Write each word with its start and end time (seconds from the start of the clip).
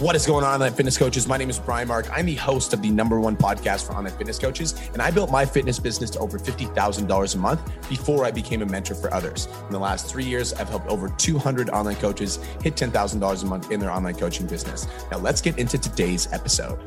What 0.00 0.16
is 0.16 0.24
going 0.24 0.46
on, 0.46 0.54
online 0.54 0.72
fitness 0.72 0.96
coaches? 0.96 1.28
My 1.28 1.36
name 1.36 1.50
is 1.50 1.58
Brian 1.58 1.86
Mark. 1.86 2.08
I'm 2.10 2.24
the 2.24 2.34
host 2.34 2.72
of 2.72 2.80
the 2.80 2.90
number 2.90 3.20
one 3.20 3.36
podcast 3.36 3.86
for 3.86 3.92
online 3.92 4.14
fitness 4.14 4.38
coaches, 4.38 4.72
and 4.94 5.02
I 5.02 5.10
built 5.10 5.30
my 5.30 5.44
fitness 5.44 5.78
business 5.78 6.08
to 6.12 6.20
over 6.20 6.38
$50,000 6.38 7.34
a 7.34 7.38
month 7.38 7.60
before 7.86 8.24
I 8.24 8.30
became 8.30 8.62
a 8.62 8.64
mentor 8.64 8.94
for 8.94 9.12
others. 9.12 9.46
In 9.66 9.72
the 9.72 9.78
last 9.78 10.08
three 10.08 10.24
years, 10.24 10.54
I've 10.54 10.70
helped 10.70 10.86
over 10.86 11.10
200 11.10 11.68
online 11.68 11.96
coaches 11.96 12.36
hit 12.62 12.76
$10,000 12.76 13.42
a 13.42 13.46
month 13.46 13.70
in 13.70 13.78
their 13.78 13.90
online 13.90 14.14
coaching 14.14 14.46
business. 14.46 14.86
Now, 15.10 15.18
let's 15.18 15.42
get 15.42 15.58
into 15.58 15.76
today's 15.76 16.32
episode. 16.32 16.78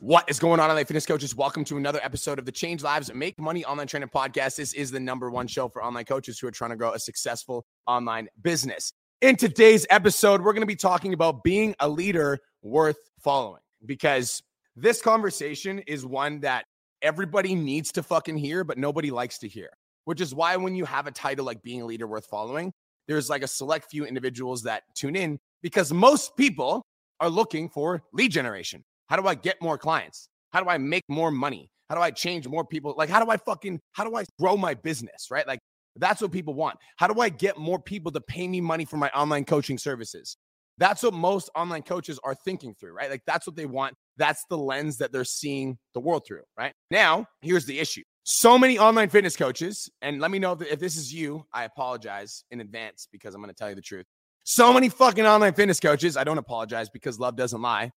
What 0.00 0.28
is 0.28 0.40
going 0.40 0.58
on, 0.58 0.70
online 0.70 0.86
fitness 0.86 1.06
coaches? 1.06 1.36
Welcome 1.36 1.62
to 1.66 1.76
another 1.76 2.00
episode 2.02 2.40
of 2.40 2.46
the 2.46 2.52
Change 2.52 2.82
Lives 2.82 3.14
Make 3.14 3.38
Money 3.38 3.64
Online 3.64 3.86
Training 3.86 4.08
Podcast. 4.08 4.56
This 4.56 4.72
is 4.72 4.90
the 4.90 4.98
number 4.98 5.30
one 5.30 5.46
show 5.46 5.68
for 5.68 5.84
online 5.84 6.04
coaches 6.04 6.40
who 6.40 6.48
are 6.48 6.50
trying 6.50 6.70
to 6.70 6.76
grow 6.76 6.94
a 6.94 6.98
successful 6.98 7.64
online 7.86 8.26
business. 8.42 8.92
In 9.22 9.36
today's 9.36 9.86
episode, 9.88 10.42
we're 10.42 10.52
going 10.52 10.62
to 10.62 10.66
be 10.66 10.74
talking 10.74 11.12
about 11.14 11.44
being 11.44 11.76
a 11.78 11.88
leader 11.88 12.40
worth 12.60 12.98
following 13.20 13.62
because 13.86 14.42
this 14.74 15.00
conversation 15.00 15.78
is 15.86 16.04
one 16.04 16.40
that 16.40 16.64
everybody 17.02 17.54
needs 17.54 17.92
to 17.92 18.02
fucking 18.02 18.36
hear, 18.36 18.64
but 18.64 18.78
nobody 18.78 19.12
likes 19.12 19.38
to 19.38 19.46
hear, 19.46 19.70
which 20.06 20.20
is 20.20 20.34
why 20.34 20.56
when 20.56 20.74
you 20.74 20.84
have 20.84 21.06
a 21.06 21.12
title 21.12 21.46
like 21.46 21.62
being 21.62 21.82
a 21.82 21.84
leader 21.86 22.08
worth 22.08 22.26
following, 22.26 22.72
there's 23.06 23.30
like 23.30 23.44
a 23.44 23.46
select 23.46 23.88
few 23.88 24.04
individuals 24.04 24.60
that 24.64 24.82
tune 24.96 25.14
in 25.14 25.38
because 25.62 25.92
most 25.92 26.36
people 26.36 26.84
are 27.20 27.30
looking 27.30 27.68
for 27.68 28.02
lead 28.12 28.32
generation. 28.32 28.82
How 29.06 29.14
do 29.14 29.28
I 29.28 29.36
get 29.36 29.62
more 29.62 29.78
clients? 29.78 30.28
How 30.52 30.64
do 30.64 30.68
I 30.68 30.78
make 30.78 31.04
more 31.08 31.30
money? 31.30 31.70
How 31.88 31.94
do 31.94 32.00
I 32.00 32.10
change 32.10 32.48
more 32.48 32.64
people? 32.64 32.92
Like, 32.98 33.08
how 33.08 33.24
do 33.24 33.30
I 33.30 33.36
fucking, 33.36 33.82
how 33.92 34.02
do 34.02 34.16
I 34.16 34.24
grow 34.40 34.56
my 34.56 34.74
business? 34.74 35.28
Right? 35.30 35.46
Like, 35.46 35.60
that's 35.96 36.20
what 36.20 36.32
people 36.32 36.54
want. 36.54 36.78
How 36.96 37.06
do 37.06 37.20
I 37.20 37.28
get 37.28 37.58
more 37.58 37.78
people 37.78 38.12
to 38.12 38.20
pay 38.20 38.48
me 38.48 38.60
money 38.60 38.84
for 38.84 38.96
my 38.96 39.08
online 39.10 39.44
coaching 39.44 39.78
services? 39.78 40.36
That's 40.78 41.02
what 41.02 41.12
most 41.12 41.50
online 41.54 41.82
coaches 41.82 42.18
are 42.24 42.34
thinking 42.34 42.74
through, 42.74 42.92
right? 42.92 43.10
Like 43.10 43.22
that's 43.26 43.46
what 43.46 43.56
they 43.56 43.66
want. 43.66 43.94
That's 44.16 44.44
the 44.48 44.56
lens 44.56 44.98
that 44.98 45.12
they're 45.12 45.24
seeing 45.24 45.78
the 45.94 46.00
world 46.00 46.24
through, 46.26 46.42
right? 46.56 46.72
Now, 46.90 47.26
here's 47.42 47.66
the 47.66 47.78
issue. 47.78 48.02
So 48.24 48.58
many 48.58 48.78
online 48.78 49.08
fitness 49.08 49.36
coaches, 49.36 49.90
and 50.00 50.20
let 50.20 50.30
me 50.30 50.38
know 50.38 50.52
if, 50.52 50.78
this 50.78 50.96
is 50.96 51.12
you, 51.12 51.44
I 51.52 51.64
apologize 51.64 52.44
in 52.50 52.60
advance 52.60 53.08
because 53.10 53.34
I'm 53.34 53.42
going 53.42 53.52
to 53.52 53.54
tell 53.54 53.68
you 53.68 53.74
the 53.74 53.82
truth. 53.82 54.06
So 54.44 54.72
many 54.72 54.88
fucking 54.88 55.26
online 55.26 55.54
fitness 55.54 55.80
coaches, 55.80 56.16
I 56.16 56.24
don't 56.24 56.38
apologize 56.38 56.88
because 56.88 57.18
love 57.18 57.36
doesn't 57.36 57.60
lie, 57.60 57.92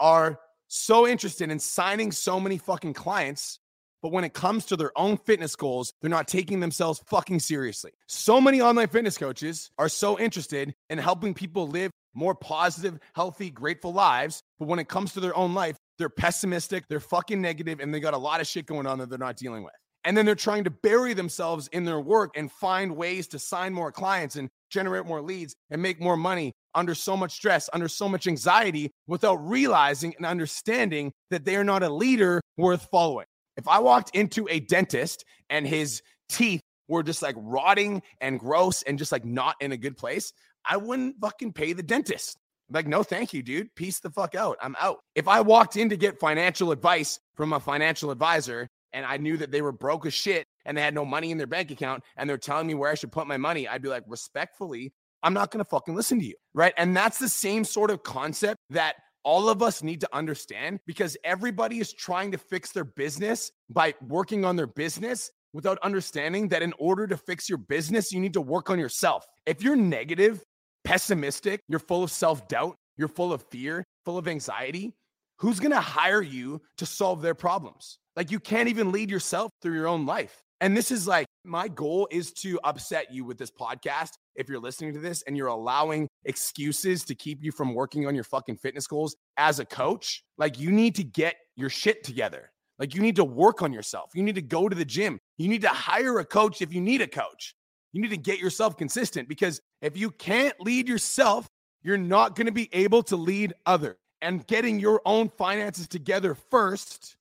are 0.00 0.38
so 0.68 1.06
interested 1.06 1.50
in 1.50 1.58
signing 1.58 2.12
so 2.12 2.40
many 2.40 2.58
fucking 2.58 2.94
clients 2.94 3.60
but 4.06 4.12
when 4.12 4.22
it 4.22 4.34
comes 4.34 4.64
to 4.66 4.76
their 4.76 4.96
own 4.96 5.16
fitness 5.16 5.56
goals, 5.56 5.92
they're 6.00 6.08
not 6.08 6.28
taking 6.28 6.60
themselves 6.60 7.02
fucking 7.08 7.40
seriously. 7.40 7.90
So 8.06 8.40
many 8.40 8.60
online 8.60 8.86
fitness 8.86 9.18
coaches 9.18 9.68
are 9.78 9.88
so 9.88 10.16
interested 10.16 10.72
in 10.88 10.98
helping 10.98 11.34
people 11.34 11.66
live 11.66 11.90
more 12.14 12.36
positive, 12.36 13.00
healthy, 13.16 13.50
grateful 13.50 13.92
lives. 13.92 14.44
But 14.60 14.68
when 14.68 14.78
it 14.78 14.86
comes 14.86 15.12
to 15.14 15.20
their 15.20 15.36
own 15.36 15.54
life, 15.54 15.76
they're 15.98 16.08
pessimistic, 16.08 16.84
they're 16.88 17.00
fucking 17.00 17.42
negative, 17.42 17.80
and 17.80 17.92
they 17.92 17.98
got 17.98 18.14
a 18.14 18.16
lot 18.16 18.40
of 18.40 18.46
shit 18.46 18.66
going 18.66 18.86
on 18.86 18.98
that 18.98 19.10
they're 19.10 19.18
not 19.18 19.36
dealing 19.36 19.64
with. 19.64 19.74
And 20.04 20.16
then 20.16 20.24
they're 20.24 20.36
trying 20.36 20.62
to 20.62 20.70
bury 20.70 21.12
themselves 21.12 21.66
in 21.72 21.84
their 21.84 21.98
work 21.98 22.30
and 22.36 22.52
find 22.52 22.96
ways 22.96 23.26
to 23.26 23.40
sign 23.40 23.74
more 23.74 23.90
clients 23.90 24.36
and 24.36 24.48
generate 24.70 25.06
more 25.06 25.20
leads 25.20 25.56
and 25.70 25.82
make 25.82 26.00
more 26.00 26.16
money 26.16 26.52
under 26.76 26.94
so 26.94 27.16
much 27.16 27.32
stress, 27.32 27.68
under 27.72 27.88
so 27.88 28.08
much 28.08 28.28
anxiety, 28.28 28.92
without 29.08 29.44
realizing 29.44 30.14
and 30.16 30.24
understanding 30.24 31.10
that 31.30 31.44
they 31.44 31.56
are 31.56 31.64
not 31.64 31.82
a 31.82 31.88
leader 31.88 32.40
worth 32.56 32.86
following. 32.92 33.26
If 33.56 33.68
I 33.68 33.78
walked 33.78 34.14
into 34.14 34.46
a 34.48 34.60
dentist 34.60 35.24
and 35.50 35.66
his 35.66 36.02
teeth 36.28 36.62
were 36.88 37.02
just 37.02 37.22
like 37.22 37.36
rotting 37.38 38.02
and 38.20 38.38
gross 38.38 38.82
and 38.82 38.98
just 38.98 39.12
like 39.12 39.24
not 39.24 39.56
in 39.60 39.72
a 39.72 39.76
good 39.76 39.96
place, 39.96 40.32
I 40.68 40.76
wouldn't 40.76 41.16
fucking 41.20 41.52
pay 41.52 41.72
the 41.72 41.82
dentist. 41.82 42.36
Like, 42.68 42.86
no, 42.86 43.02
thank 43.02 43.32
you, 43.32 43.42
dude. 43.42 43.74
Peace 43.76 44.00
the 44.00 44.10
fuck 44.10 44.34
out. 44.34 44.58
I'm 44.60 44.76
out. 44.80 44.98
If 45.14 45.28
I 45.28 45.40
walked 45.40 45.76
in 45.76 45.88
to 45.90 45.96
get 45.96 46.18
financial 46.18 46.72
advice 46.72 47.20
from 47.36 47.52
a 47.52 47.60
financial 47.60 48.10
advisor 48.10 48.68
and 48.92 49.06
I 49.06 49.18
knew 49.18 49.36
that 49.36 49.52
they 49.52 49.62
were 49.62 49.72
broke 49.72 50.06
as 50.06 50.14
shit 50.14 50.46
and 50.64 50.76
they 50.76 50.82
had 50.82 50.94
no 50.94 51.04
money 51.04 51.30
in 51.30 51.38
their 51.38 51.46
bank 51.46 51.70
account 51.70 52.02
and 52.16 52.28
they're 52.28 52.38
telling 52.38 52.66
me 52.66 52.74
where 52.74 52.90
I 52.90 52.94
should 52.94 53.12
put 53.12 53.26
my 53.26 53.36
money, 53.36 53.68
I'd 53.68 53.82
be 53.82 53.88
like, 53.88 54.04
respectfully, 54.08 54.92
I'm 55.22 55.34
not 55.34 55.50
going 55.50 55.64
to 55.64 55.68
fucking 55.68 55.94
listen 55.94 56.18
to 56.18 56.24
you. 56.24 56.34
Right. 56.54 56.74
And 56.76 56.96
that's 56.96 57.18
the 57.18 57.28
same 57.28 57.64
sort 57.64 57.90
of 57.90 58.02
concept 58.02 58.58
that 58.70 58.96
all 59.26 59.48
of 59.48 59.60
us 59.60 59.82
need 59.82 60.00
to 60.00 60.08
understand 60.12 60.78
because 60.86 61.16
everybody 61.24 61.80
is 61.80 61.92
trying 61.92 62.30
to 62.30 62.38
fix 62.38 62.70
their 62.70 62.84
business 62.84 63.50
by 63.68 63.92
working 64.00 64.44
on 64.44 64.54
their 64.54 64.68
business 64.68 65.32
without 65.52 65.78
understanding 65.82 66.46
that 66.48 66.62
in 66.62 66.72
order 66.78 67.08
to 67.08 67.16
fix 67.16 67.48
your 67.48 67.58
business, 67.58 68.12
you 68.12 68.20
need 68.20 68.34
to 68.34 68.40
work 68.40 68.70
on 68.70 68.78
yourself. 68.78 69.26
If 69.44 69.62
you're 69.62 69.74
negative, 69.74 70.44
pessimistic, 70.84 71.60
you're 71.68 71.80
full 71.80 72.04
of 72.04 72.12
self 72.12 72.46
doubt, 72.46 72.76
you're 72.96 73.08
full 73.08 73.32
of 73.32 73.42
fear, 73.50 73.84
full 74.04 74.16
of 74.16 74.28
anxiety, 74.28 74.94
who's 75.38 75.58
gonna 75.58 75.80
hire 75.80 76.22
you 76.22 76.62
to 76.78 76.86
solve 76.86 77.20
their 77.20 77.34
problems? 77.34 77.98
Like 78.14 78.30
you 78.30 78.38
can't 78.38 78.68
even 78.68 78.92
lead 78.92 79.10
yourself 79.10 79.50
through 79.60 79.74
your 79.74 79.88
own 79.88 80.06
life. 80.06 80.40
And 80.60 80.76
this 80.76 80.90
is 80.90 81.06
like 81.06 81.26
my 81.44 81.68
goal 81.68 82.08
is 82.10 82.32
to 82.32 82.58
upset 82.64 83.12
you 83.12 83.24
with 83.24 83.38
this 83.38 83.50
podcast. 83.50 84.12
If 84.34 84.48
you're 84.48 84.60
listening 84.60 84.94
to 84.94 85.00
this 85.00 85.22
and 85.26 85.36
you're 85.36 85.48
allowing 85.48 86.08
excuses 86.24 87.04
to 87.04 87.14
keep 87.14 87.42
you 87.42 87.52
from 87.52 87.74
working 87.74 88.06
on 88.06 88.14
your 88.14 88.24
fucking 88.24 88.56
fitness 88.56 88.86
goals 88.86 89.16
as 89.36 89.60
a 89.60 89.64
coach, 89.64 90.24
like 90.38 90.58
you 90.58 90.70
need 90.72 90.94
to 90.96 91.04
get 91.04 91.36
your 91.56 91.68
shit 91.68 92.04
together. 92.04 92.50
Like 92.78 92.94
you 92.94 93.00
need 93.00 93.16
to 93.16 93.24
work 93.24 93.62
on 93.62 93.72
yourself. 93.72 94.10
You 94.14 94.22
need 94.22 94.34
to 94.34 94.42
go 94.42 94.68
to 94.68 94.74
the 94.74 94.84
gym. 94.84 95.18
You 95.38 95.48
need 95.48 95.62
to 95.62 95.68
hire 95.68 96.18
a 96.18 96.24
coach 96.24 96.62
if 96.62 96.72
you 96.72 96.80
need 96.80 97.00
a 97.00 97.06
coach. 97.06 97.54
You 97.92 98.02
need 98.02 98.10
to 98.10 98.18
get 98.18 98.38
yourself 98.38 98.76
consistent 98.76 99.28
because 99.28 99.60
if 99.82 99.96
you 99.96 100.10
can't 100.10 100.58
lead 100.60 100.88
yourself, 100.88 101.46
you're 101.82 101.96
not 101.96 102.34
going 102.34 102.46
to 102.46 102.52
be 102.52 102.68
able 102.72 103.02
to 103.04 103.16
lead 103.16 103.54
other. 103.64 103.96
And 104.22 104.46
getting 104.46 104.80
your 104.80 105.02
own 105.04 105.28
finances 105.28 105.86
together 105.86 106.34
first 106.34 107.15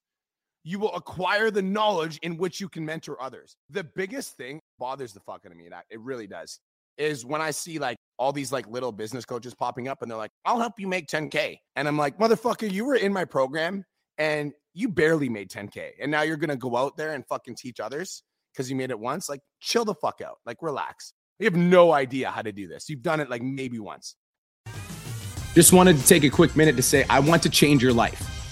you 0.66 0.80
will 0.80 0.94
acquire 0.96 1.52
the 1.52 1.62
knowledge 1.62 2.18
in 2.24 2.38
which 2.38 2.60
you 2.60 2.68
can 2.68 2.84
mentor 2.84 3.22
others. 3.22 3.56
The 3.70 3.84
biggest 3.84 4.36
thing 4.36 4.60
bothers 4.80 5.14
the 5.14 5.20
fuck 5.20 5.44
out 5.46 5.52
of 5.52 5.58
me, 5.58 5.70
that 5.70 5.86
it 5.92 6.00
really 6.02 6.26
does, 6.26 6.60
is 6.98 7.24
when 7.24 7.40
I 7.40 7.52
see 7.52 7.78
like 7.78 7.98
all 8.18 8.34
these 8.34 8.52
like 8.52 8.68
little 8.68 8.92
business 8.92 9.26
coaches 9.26 9.54
popping 9.54 9.88
up 9.88 10.02
and 10.02 10.10
they're 10.10 10.18
like, 10.18 10.32
I'll 10.44 10.60
help 10.60 10.80
you 10.80 10.88
make 10.88 11.08
10K. 11.08 11.58
And 11.76 11.88
I'm 11.88 11.98
like, 11.98 12.18
motherfucker, 12.18 12.70
you 12.70 12.84
were 12.84 12.96
in 12.96 13.14
my 13.14 13.26
program 13.26 13.86
and 14.18 14.54
you 14.74 14.90
barely 14.90 15.30
made 15.30 15.52
10K. 15.52 15.92
And 16.02 16.10
now 16.10 16.24
you're 16.24 16.36
gonna 16.36 16.56
go 16.56 16.76
out 16.76 16.98
there 16.98 17.14
and 17.14 17.24
fucking 17.28 17.56
teach 17.56 17.80
others 17.80 18.24
because 18.52 18.68
you 18.68 18.76
made 18.76 18.90
it 18.90 19.00
once. 19.00 19.30
Like, 19.30 19.42
chill 19.60 19.86
the 19.86 19.94
fuck 19.94 20.20
out. 20.26 20.38
Like, 20.48 20.58
relax. 20.62 21.14
You 21.38 21.46
have 21.46 21.56
no 21.56 21.92
idea 21.92 22.32
how 22.32 22.42
to 22.42 22.52
do 22.52 22.68
this. 22.68 22.90
You've 22.90 23.04
done 23.04 23.20
it 23.20 23.30
like 23.30 23.44
maybe 23.44 23.78
once. 23.78 24.16
Just 25.54 25.74
wanted 25.74 25.98
to 25.98 26.08
take 26.08 26.24
a 26.24 26.30
quick 26.30 26.56
minute 26.56 26.76
to 26.78 26.82
say, 26.82 27.06
I 27.08 27.20
want 27.20 27.44
to 27.44 27.50
change 27.50 27.84
your 27.84 27.94
life. 27.94 28.35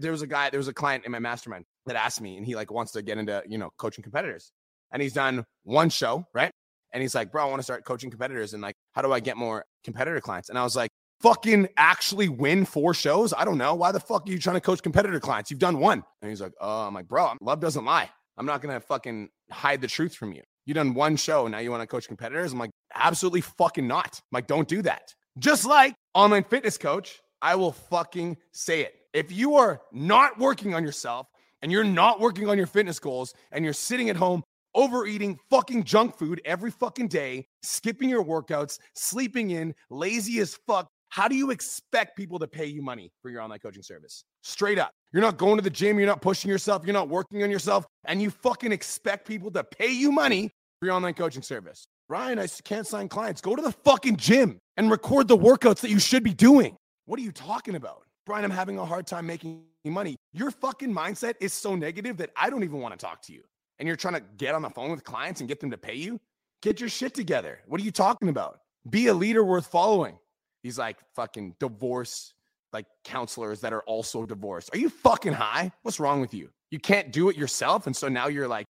There 0.00 0.12
was 0.12 0.22
a 0.22 0.26
guy, 0.26 0.50
there 0.50 0.58
was 0.58 0.68
a 0.68 0.74
client 0.74 1.04
in 1.04 1.12
my 1.12 1.18
mastermind 1.18 1.64
that 1.86 1.96
asked 1.96 2.20
me, 2.20 2.36
and 2.36 2.46
he 2.46 2.54
like 2.54 2.70
wants 2.70 2.92
to 2.92 3.02
get 3.02 3.18
into, 3.18 3.42
you 3.48 3.58
know, 3.58 3.70
coaching 3.76 4.02
competitors. 4.02 4.52
And 4.92 5.00
he's 5.00 5.12
done 5.12 5.44
one 5.62 5.88
show, 5.88 6.26
right? 6.34 6.50
And 6.92 7.02
he's 7.02 7.14
like, 7.14 7.30
bro, 7.30 7.46
I 7.46 7.50
want 7.50 7.60
to 7.60 7.64
start 7.64 7.84
coaching 7.84 8.10
competitors. 8.10 8.52
And 8.54 8.62
like, 8.62 8.74
how 8.92 9.02
do 9.02 9.12
I 9.12 9.20
get 9.20 9.36
more 9.36 9.64
competitor 9.84 10.20
clients? 10.20 10.48
And 10.48 10.58
I 10.58 10.64
was 10.64 10.74
like, 10.74 10.90
fucking 11.20 11.68
actually 11.76 12.28
win 12.28 12.64
four 12.64 12.94
shows? 12.94 13.32
I 13.36 13.44
don't 13.44 13.58
know. 13.58 13.74
Why 13.74 13.92
the 13.92 14.00
fuck 14.00 14.26
are 14.26 14.32
you 14.32 14.38
trying 14.38 14.56
to 14.56 14.60
coach 14.60 14.82
competitor 14.82 15.20
clients? 15.20 15.50
You've 15.50 15.60
done 15.60 15.78
one. 15.78 16.02
And 16.22 16.30
he's 16.30 16.40
like, 16.40 16.52
oh, 16.60 16.86
I'm 16.86 16.94
like, 16.94 17.06
bro, 17.06 17.34
love 17.40 17.60
doesn't 17.60 17.84
lie. 17.84 18.10
I'm 18.36 18.46
not 18.46 18.62
going 18.62 18.74
to 18.74 18.80
fucking 18.80 19.28
hide 19.50 19.80
the 19.80 19.86
truth 19.86 20.14
from 20.14 20.32
you. 20.32 20.42
You 20.66 20.74
done 20.74 20.94
one 20.94 21.16
show. 21.16 21.46
Now 21.46 21.58
you 21.58 21.70
want 21.70 21.82
to 21.82 21.86
coach 21.86 22.08
competitors? 22.08 22.52
I'm 22.52 22.58
like, 22.58 22.70
absolutely 22.94 23.42
fucking 23.42 23.86
not. 23.86 24.20
I'm 24.20 24.36
like, 24.36 24.46
don't 24.46 24.68
do 24.68 24.82
that. 24.82 25.14
Just 25.38 25.66
like 25.66 25.94
online 26.14 26.44
fitness 26.44 26.78
coach, 26.78 27.20
I 27.42 27.54
will 27.54 27.72
fucking 27.72 28.36
say 28.52 28.80
it 28.80 28.94
if 29.12 29.32
you 29.32 29.56
are 29.56 29.80
not 29.92 30.38
working 30.38 30.74
on 30.74 30.84
yourself 30.84 31.26
and 31.62 31.70
you're 31.72 31.84
not 31.84 32.20
working 32.20 32.48
on 32.48 32.56
your 32.56 32.66
fitness 32.66 32.98
goals 32.98 33.34
and 33.52 33.64
you're 33.64 33.74
sitting 33.74 34.08
at 34.10 34.16
home 34.16 34.42
overeating 34.74 35.38
fucking 35.50 35.84
junk 35.84 36.16
food 36.16 36.40
every 36.44 36.70
fucking 36.70 37.08
day, 37.08 37.46
skipping 37.62 38.08
your 38.08 38.24
workouts, 38.24 38.78
sleeping 38.94 39.50
in, 39.50 39.74
lazy 39.90 40.38
as 40.38 40.58
fuck, 40.66 40.88
how 41.08 41.26
do 41.26 41.34
you 41.34 41.50
expect 41.50 42.16
people 42.16 42.38
to 42.38 42.46
pay 42.46 42.66
you 42.66 42.82
money 42.82 43.10
for 43.20 43.30
your 43.30 43.40
online 43.42 43.58
coaching 43.58 43.82
service? 43.82 44.22
Straight 44.42 44.78
up. 44.78 44.92
You're 45.12 45.22
not 45.22 45.38
going 45.38 45.56
to 45.56 45.62
the 45.62 45.70
gym, 45.70 45.98
you're 45.98 46.06
not 46.06 46.22
pushing 46.22 46.48
yourself, 46.48 46.82
you're 46.84 46.92
not 46.92 47.08
working 47.08 47.42
on 47.42 47.50
yourself, 47.50 47.84
and 48.04 48.22
you 48.22 48.30
fucking 48.30 48.70
expect 48.70 49.26
people 49.26 49.50
to 49.52 49.64
pay 49.64 49.90
you 49.90 50.12
money 50.12 50.50
for 50.78 50.86
your 50.86 50.94
online 50.94 51.14
coaching 51.14 51.42
service. 51.42 51.84
Brian, 52.08 52.38
I 52.38 52.46
can't 52.64 52.86
sign 52.86 53.08
clients. 53.08 53.40
Go 53.40 53.56
to 53.56 53.62
the 53.62 53.72
fucking 53.72 54.16
gym 54.16 54.58
and 54.76 54.90
record 54.90 55.26
the 55.26 55.36
workouts 55.36 55.80
that 55.80 55.90
you 55.90 55.98
should 55.98 56.22
be 56.22 56.32
doing. 56.32 56.76
What 57.06 57.18
are 57.18 57.22
you 57.22 57.32
talking 57.32 57.74
about? 57.74 58.04
Brian, 58.30 58.44
I'm 58.44 58.52
having 58.52 58.78
a 58.78 58.84
hard 58.84 59.08
time 59.08 59.26
making 59.26 59.64
money. 59.84 60.14
Your 60.32 60.52
fucking 60.52 60.94
mindset 60.94 61.34
is 61.40 61.52
so 61.52 61.74
negative 61.74 62.16
that 62.18 62.30
I 62.36 62.48
don't 62.48 62.62
even 62.62 62.78
want 62.78 62.96
to 62.96 63.04
talk 63.04 63.22
to 63.22 63.32
you. 63.32 63.42
And 63.80 63.88
you're 63.88 63.96
trying 63.96 64.14
to 64.14 64.22
get 64.36 64.54
on 64.54 64.62
the 64.62 64.70
phone 64.70 64.92
with 64.92 65.02
clients 65.02 65.40
and 65.40 65.48
get 65.48 65.58
them 65.58 65.72
to 65.72 65.76
pay 65.76 65.96
you? 65.96 66.20
Get 66.62 66.78
your 66.78 66.88
shit 66.88 67.12
together. 67.12 67.58
What 67.66 67.80
are 67.80 67.84
you 67.84 67.90
talking 67.90 68.28
about? 68.28 68.60
Be 68.88 69.08
a 69.08 69.14
leader 69.14 69.42
worth 69.42 69.66
following. 69.66 70.16
He's 70.62 70.78
like 70.78 70.98
fucking 71.16 71.56
divorce, 71.58 72.32
like 72.72 72.86
counselors 73.02 73.62
that 73.62 73.72
are 73.72 73.82
also 73.82 74.24
divorced. 74.26 74.70
Are 74.72 74.78
you 74.78 74.90
fucking 74.90 75.32
high? 75.32 75.72
What's 75.82 75.98
wrong 75.98 76.20
with 76.20 76.32
you? 76.32 76.50
You 76.70 76.78
can't 76.78 77.10
do 77.10 77.30
it 77.30 77.36
yourself. 77.36 77.88
And 77.88 77.96
so 77.96 78.06
now 78.06 78.28
you're 78.28 78.46
like, 78.46 78.66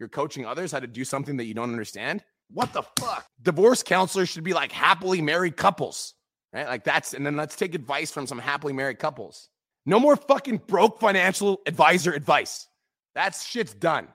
you're 0.00 0.08
coaching 0.08 0.44
others 0.46 0.72
how 0.72 0.80
to 0.80 0.88
do 0.88 1.04
something 1.04 1.36
that 1.36 1.44
you 1.44 1.54
don't 1.54 1.70
understand. 1.70 2.24
What 2.50 2.72
the 2.72 2.82
fuck? 2.98 3.24
Divorce 3.40 3.84
counselors 3.84 4.30
should 4.30 4.42
be 4.42 4.52
like 4.52 4.72
happily 4.72 5.22
married 5.22 5.56
couples 5.56 6.15
right? 6.52 6.66
Like 6.66 6.84
that's, 6.84 7.14
and 7.14 7.24
then 7.24 7.36
let's 7.36 7.56
take 7.56 7.74
advice 7.74 8.10
from 8.10 8.26
some 8.26 8.38
happily 8.38 8.72
married 8.72 8.98
couples. 8.98 9.48
No 9.84 10.00
more 10.00 10.16
fucking 10.16 10.62
broke 10.66 11.00
financial 11.00 11.60
advisor 11.66 12.12
advice. 12.12 12.68
That 13.14 13.34
shit's 13.34 13.74
done. 13.74 14.08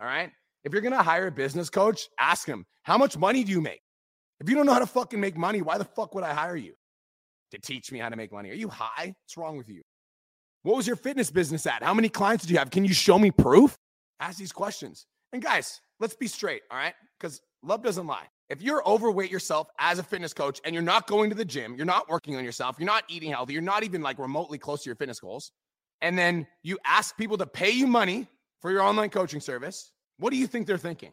All 0.00 0.06
right. 0.06 0.30
If 0.64 0.72
you're 0.72 0.82
going 0.82 0.92
to 0.92 1.02
hire 1.02 1.28
a 1.28 1.32
business 1.32 1.70
coach, 1.70 2.08
ask 2.18 2.46
him, 2.46 2.66
how 2.82 2.98
much 2.98 3.16
money 3.16 3.44
do 3.44 3.52
you 3.52 3.60
make? 3.60 3.80
If 4.40 4.48
you 4.48 4.56
don't 4.56 4.66
know 4.66 4.72
how 4.72 4.78
to 4.78 4.86
fucking 4.86 5.20
make 5.20 5.36
money, 5.36 5.62
why 5.62 5.78
the 5.78 5.84
fuck 5.84 6.14
would 6.14 6.24
I 6.24 6.32
hire 6.32 6.56
you 6.56 6.74
to 7.50 7.58
teach 7.58 7.92
me 7.92 7.98
how 7.98 8.08
to 8.08 8.16
make 8.16 8.32
money? 8.32 8.50
Are 8.50 8.54
you 8.54 8.68
high? 8.68 9.14
What's 9.24 9.36
wrong 9.36 9.56
with 9.56 9.68
you? 9.68 9.82
What 10.62 10.76
was 10.76 10.86
your 10.86 10.96
fitness 10.96 11.30
business 11.30 11.66
at? 11.66 11.82
How 11.82 11.94
many 11.94 12.08
clients 12.08 12.44
did 12.44 12.52
you 12.52 12.58
have? 12.58 12.70
Can 12.70 12.84
you 12.84 12.94
show 12.94 13.18
me 13.18 13.30
proof? 13.30 13.76
Ask 14.20 14.38
these 14.38 14.52
questions. 14.52 15.06
And 15.32 15.42
guys, 15.42 15.80
let's 16.00 16.16
be 16.16 16.26
straight. 16.26 16.62
All 16.70 16.78
right. 16.78 16.94
Because 17.18 17.40
love 17.62 17.82
doesn't 17.82 18.06
lie. 18.06 18.26
If 18.50 18.62
you're 18.62 18.86
overweight 18.86 19.30
yourself 19.30 19.68
as 19.78 19.98
a 19.98 20.02
fitness 20.02 20.32
coach 20.32 20.60
and 20.64 20.74
you're 20.74 20.82
not 20.82 21.06
going 21.06 21.28
to 21.30 21.36
the 21.36 21.44
gym, 21.44 21.74
you're 21.76 21.84
not 21.84 22.08
working 22.08 22.36
on 22.36 22.44
yourself, 22.44 22.76
you're 22.78 22.86
not 22.86 23.04
eating 23.08 23.30
healthy, 23.30 23.52
you're 23.52 23.62
not 23.62 23.84
even 23.84 24.00
like 24.00 24.18
remotely 24.18 24.56
close 24.58 24.82
to 24.84 24.88
your 24.88 24.96
fitness 24.96 25.20
goals, 25.20 25.52
and 26.00 26.16
then 26.18 26.46
you 26.62 26.78
ask 26.84 27.16
people 27.16 27.36
to 27.38 27.46
pay 27.46 27.70
you 27.70 27.86
money 27.86 28.26
for 28.60 28.70
your 28.70 28.82
online 28.82 29.10
coaching 29.10 29.40
service, 29.40 29.92
what 30.18 30.30
do 30.30 30.36
you 30.36 30.46
think 30.46 30.66
they're 30.66 30.78
thinking? 30.78 31.12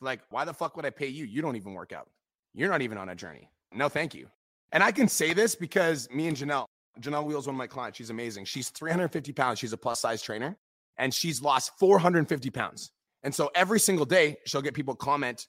Like, 0.00 0.20
why 0.30 0.44
the 0.44 0.54
fuck 0.54 0.76
would 0.76 0.86
I 0.86 0.90
pay 0.90 1.08
you? 1.08 1.24
You 1.24 1.42
don't 1.42 1.56
even 1.56 1.74
work 1.74 1.92
out. 1.92 2.08
You're 2.54 2.70
not 2.70 2.82
even 2.82 2.96
on 2.96 3.10
a 3.10 3.14
journey. 3.14 3.50
No, 3.72 3.88
thank 3.88 4.14
you. 4.14 4.28
And 4.72 4.82
I 4.82 4.90
can 4.92 5.08
say 5.08 5.34
this 5.34 5.54
because 5.54 6.08
me 6.10 6.28
and 6.28 6.36
Janelle, 6.36 6.64
Janelle 7.00 7.24
Wheels, 7.24 7.46
one 7.46 7.54
of 7.54 7.58
my 7.58 7.66
clients, 7.66 7.98
she's 7.98 8.10
amazing. 8.10 8.44
She's 8.46 8.70
350 8.70 9.32
pounds. 9.32 9.58
She's 9.58 9.72
a 9.72 9.76
plus 9.76 10.00
size 10.00 10.22
trainer 10.22 10.56
and 10.96 11.12
she's 11.12 11.42
lost 11.42 11.72
450 11.78 12.50
pounds. 12.50 12.92
And 13.22 13.34
so 13.34 13.50
every 13.54 13.80
single 13.80 14.06
day, 14.06 14.36
she'll 14.46 14.62
get 14.62 14.74
people 14.74 14.94
comment, 14.94 15.46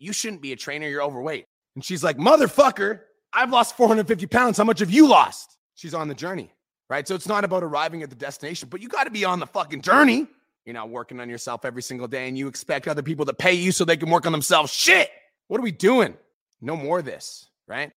you 0.00 0.12
shouldn't 0.12 0.42
be 0.42 0.52
a 0.52 0.56
trainer. 0.56 0.88
You're 0.88 1.02
overweight. 1.02 1.46
And 1.76 1.84
she's 1.84 2.02
like, 2.02 2.16
motherfucker, 2.16 3.00
I've 3.32 3.50
lost 3.50 3.76
450 3.76 4.26
pounds. 4.26 4.58
How 4.58 4.64
much 4.64 4.80
have 4.80 4.90
you 4.90 5.06
lost? 5.06 5.56
She's 5.76 5.94
on 5.94 6.08
the 6.08 6.14
journey, 6.14 6.50
right? 6.88 7.06
So 7.06 7.14
it's 7.14 7.28
not 7.28 7.44
about 7.44 7.62
arriving 7.62 8.02
at 8.02 8.10
the 8.10 8.16
destination, 8.16 8.68
but 8.68 8.80
you 8.80 8.88
got 8.88 9.04
to 9.04 9.10
be 9.10 9.24
on 9.24 9.38
the 9.38 9.46
fucking 9.46 9.82
journey. 9.82 10.26
You're 10.64 10.74
not 10.74 10.90
working 10.90 11.20
on 11.20 11.28
yourself 11.28 11.64
every 11.64 11.82
single 11.82 12.08
day 12.08 12.28
and 12.28 12.36
you 12.36 12.48
expect 12.48 12.88
other 12.88 13.02
people 13.02 13.24
to 13.26 13.32
pay 13.32 13.52
you 13.52 13.72
so 13.72 13.84
they 13.84 13.96
can 13.96 14.10
work 14.10 14.26
on 14.26 14.32
themselves. 14.32 14.72
Shit. 14.72 15.10
What 15.48 15.60
are 15.60 15.62
we 15.62 15.72
doing? 15.72 16.16
No 16.60 16.76
more 16.76 16.98
of 16.98 17.04
this, 17.04 17.48
right? 17.66 17.92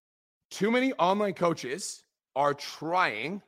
Too 0.52 0.72
many 0.72 0.94
online 0.94 1.34
coaches 1.34 2.04
are 2.36 2.54
trying 2.54 3.42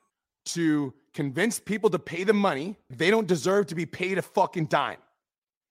to 0.47 0.93
convince 1.13 1.59
people 1.59 1.89
to 1.89 1.99
pay 1.99 2.23
them 2.23 2.37
money. 2.37 2.77
They 2.89 3.09
don't 3.09 3.27
deserve 3.27 3.67
to 3.67 3.75
be 3.75 3.85
paid 3.85 4.17
a 4.17 4.21
fucking 4.21 4.65
dime. 4.65 4.97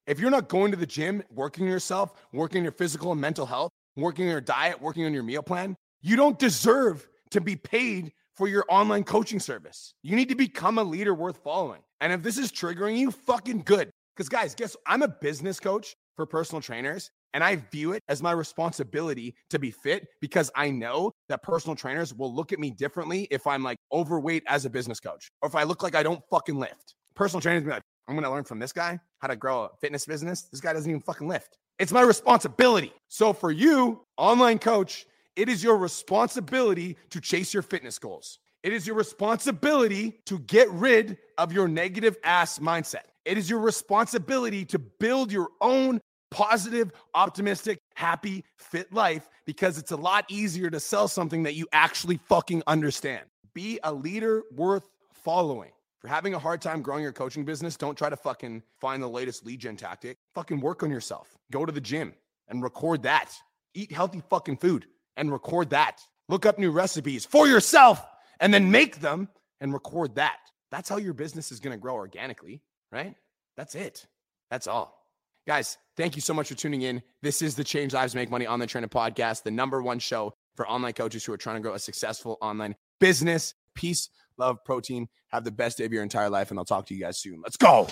If 0.07 0.21
you're 0.21 0.31
not 0.31 0.49
going 0.49 0.71
to 0.71 0.77
the 0.77 0.87
gym, 0.87 1.23
working 1.31 1.67
yourself, 1.67 2.13
working 2.33 2.63
your 2.63 2.73
physical 2.73 3.13
and 3.13 3.21
mental 3.21 3.47
health, 3.47 3.71
working 3.97 4.29
your 4.29 4.41
diet, 4.41 4.81
working 4.81 5.07
on 5.07 5.15
your 5.15 5.23
meal 5.23 5.43
plan, 5.43 5.77
you 6.03 6.15
don't 6.17 6.39
deserve 6.39 7.09
to 7.31 7.41
be 7.41 7.57
paid 7.57 8.13
for 8.35 8.47
your 8.47 8.67
online 8.69 9.05
coaching 9.05 9.41
service. 9.41 9.95
You 10.03 10.15
need 10.15 10.29
to 10.29 10.35
become 10.35 10.79
a 10.79 10.85
leader 10.85 11.15
worth 11.15 11.39
following. 11.43 11.81
And 12.01 12.13
if 12.13 12.23
this 12.23 12.37
is 12.37 12.53
triggering 12.53 12.99
you, 12.99 13.11
fucking 13.11 13.63
good. 13.63 13.91
Because, 14.15 14.29
guys, 14.29 14.55
guess 14.55 14.77
I'm 14.87 15.03
a 15.03 15.09
business 15.09 15.59
coach 15.59 15.97
for 16.17 16.27
personal 16.27 16.61
trainers, 16.61 17.11
and 17.33 17.43
I 17.43 17.57
view 17.57 17.93
it 17.93 18.03
as 18.09 18.23
my 18.23 18.33
responsibility 18.33 19.35
to 19.51 19.59
be 19.59 19.71
fit 19.71 20.07
because 20.21 20.51
I 20.55 20.71
know 20.71 21.13
that 21.29 21.43
personal 21.43 21.75
trainers 21.75 22.13
will 22.13 22.33
look 22.33 22.53
at 22.53 22.59
me 22.59 22.71
differently 22.71 23.27
if 23.31 23.47
I'm 23.47 23.65
like 23.65 23.79
overweight 23.91 24.45
as 24.47 24.67
a 24.67 24.71
business 24.71 25.01
coach 25.01 25.31
or 25.43 25.49
if 25.49 25.55
I 25.55 25.65
look 25.65 25.83
like 25.83 25.95
I 25.95 26.03
don't 26.03 26.23
fucking 26.31 26.59
lift. 26.59 26.95
Personal 27.17 27.41
trainers 27.41 27.65
be 27.65 27.71
like, 27.71 27.83
I'm 28.07 28.15
going 28.15 28.25
to 28.25 28.31
learn 28.31 28.45
from 28.45 28.59
this 28.59 28.73
guy 28.73 28.99
how 29.19 29.29
to 29.29 29.37
grow 29.37 29.65
a 29.65 29.71
fitness 29.81 30.07
business. 30.07 30.43
This 30.43 30.61
guy 30.61 30.73
doesn't 30.73 30.91
even 30.91 31.01
fucking 31.01 31.27
lift. 31.27 31.59
It's 31.79 31.93
my 31.93 32.03
responsibility. 32.03 32.93
So 33.09 33.33
for 33.33 33.51
you, 33.51 34.03
online 34.17 34.59
coach, 34.59 35.07
it 35.37 35.49
is 35.49 35.65
your 35.65 35.77
responsibility 35.77 36.97
to 37.11 37.21
chase 37.21 37.53
your 37.53 37.63
fitness 37.63 37.99
goals. 37.99 38.39
It 38.63 38.73
is 38.73 38.87
your 38.87 38.97
responsibility 38.97 40.21
to 40.27 40.39
get 40.39 40.71
rid 40.71 41.19
of 41.37 41.53
your 41.53 41.69
negative 41.69 42.17
ass 42.25 42.59
mindset. 42.59 43.05
It 43.25 43.39
is 43.39 43.51
your 43.51 43.59
responsibility 43.61 44.65
to 44.67 44.79
build 44.79 45.33
your 45.33 45.49
own 45.61 46.01
positive, 46.31 46.93
optimistic, 47.15 47.79
happy, 47.95 48.45
fit 48.59 48.93
life 48.93 49.29
because 49.47 49.79
it's 49.79 49.93
a 49.93 49.97
lot 49.97 50.25
easier 50.29 50.71
to 50.71 50.81
sell 50.81 51.09
something 51.09 51.43
that 51.45 51.55
you 51.55 51.67
actually 51.73 52.19
fucking 52.29 52.63
understand. 52.67 53.25
Be 53.55 53.79
a 53.85 53.93
leader 53.93 54.43
worth 54.53 54.89
following 55.13 55.71
you're 56.05 56.13
having 56.13 56.35
a 56.35 56.39
hard 56.39 56.61
time 56.61 56.83
growing 56.83 57.03
your 57.03 57.13
coaching 57.13 57.47
business, 57.47 57.79
don't 57.79 57.97
try 57.97 58.11
to 58.11 58.17
fucking 58.17 58.63
find 58.79 59.03
the 59.03 59.09
latest 59.09 59.47
lead 59.47 59.61
gen 59.61 59.75
tactic. 59.75 60.19
Fucking 60.35 60.61
work 60.61 60.83
on 60.83 60.91
yourself. 60.91 61.35
Go 61.51 61.65
to 61.65 61.73
the 61.73 61.81
gym 61.81 62.13
and 62.47 62.63
record 62.63 63.05
that. 63.05 63.33
Eat 63.73 63.91
healthy 63.91 64.23
fucking 64.29 64.59
food 64.59 64.85
and 65.17 65.33
record 65.33 65.71
that. 65.71 66.03
Look 66.29 66.45
up 66.45 66.59
new 66.59 66.71
recipes 66.71 67.25
for 67.25 67.49
yourself 67.49 68.05
and 68.39 68.53
then 68.53 68.71
make 68.71 69.01
them 69.01 69.31
and 69.63 69.73
record 69.73 70.17
that. 70.17 70.37
That's 70.71 70.91
how 70.91 70.99
your 70.99 71.15
business 71.15 71.51
is 71.51 71.59
going 71.59 71.75
to 71.75 71.81
grow 71.81 71.95
organically, 71.95 72.61
right? 72.93 73.15
That's 73.57 73.75
it. 73.75 74.07
That's 74.51 74.67
all. 74.67 75.01
Guys, 75.47 75.79
thank 75.97 76.17
you 76.17 76.21
so 76.21 76.35
much 76.35 76.49
for 76.49 76.55
tuning 76.55 76.83
in. 76.83 77.03
This 77.23 77.41
is 77.41 77.55
the 77.55 77.65
Change 77.65 77.95
Lives 77.95 78.15
Make 78.15 78.31
Money 78.31 78.47
Online 78.47 78.69
Training 78.69 78.91
Podcast, 78.91 79.43
the 79.43 79.51
number 79.51 79.83
one 79.83 79.99
show 80.01 80.35
for 80.55 80.69
online 80.69 80.93
coaches 80.93 81.25
who 81.25 81.33
are 81.33 81.39
trying 81.39 81.57
to 81.57 81.63
grow 81.63 81.73
a 81.73 81.79
successful 81.79 82.37
online 82.43 82.77
business. 83.01 83.55
Peace 83.75 84.11
love 84.39 84.59
protein. 84.65 85.09
Have 85.29 85.45
the 85.45 85.51
best 85.51 85.79
day 85.79 85.85
of 85.85 85.93
your 85.93 86.03
entire 86.03 86.31
life, 86.31 86.51
and 86.51 86.59
I'll 86.59 86.65
talk 86.65 86.87
to 86.87 86.95
you 86.95 87.01
guys 87.01 87.19
soon. 87.19 87.41
Let's 87.43 87.57
go. 87.57 87.89